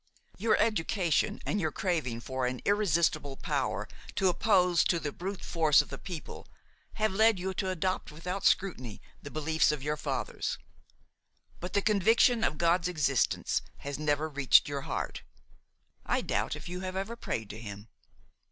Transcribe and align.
Your 0.39 0.57
education 0.57 1.39
and 1.45 1.61
your 1.61 1.71
craving 1.71 2.21
for 2.21 2.47
an 2.47 2.59
irresistible 2.65 3.37
power 3.37 3.87
to 4.15 4.29
oppose 4.29 4.83
to 4.85 4.99
the 4.99 5.11
brute 5.11 5.43
force 5.45 5.79
of 5.79 5.89
the 5.89 5.99
people, 5.99 6.47
have 6.93 7.13
led 7.13 7.37
you 7.37 7.53
to 7.53 7.69
adopt 7.69 8.11
without 8.11 8.43
scrutiny 8.43 8.99
the 9.21 9.29
beliefs 9.29 9.71
of 9.71 9.83
your 9.83 9.97
fathers; 9.97 10.57
but 11.59 11.73
the 11.73 11.83
conviction 11.83 12.43
of 12.43 12.57
God's 12.57 12.87
existence 12.87 13.61
has 13.77 13.99
never 13.99 14.27
reached 14.27 14.67
your 14.67 14.81
heart–I 14.81 16.21
doubt 16.21 16.55
if 16.55 16.67
you 16.67 16.79
have 16.79 16.95
ever 16.95 17.15
prayed 17.15 17.51
to 17.51 17.59
Him. 17.59 17.87